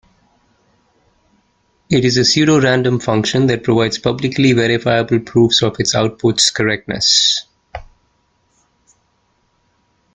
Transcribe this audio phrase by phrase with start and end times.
[1.91, 7.45] It is a pseudo-random function that provides publicly verifiable proofs of its outputs' correctness.